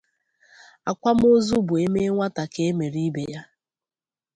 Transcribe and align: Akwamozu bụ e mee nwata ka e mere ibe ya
Akwamozu 0.91 1.55
bụ 1.67 1.73
e 1.83 1.85
mee 1.93 2.11
nwata 2.13 2.43
ka 2.53 2.61
e 2.69 2.71
mere 2.77 2.99
ibe 3.07 3.23
ya 3.31 3.41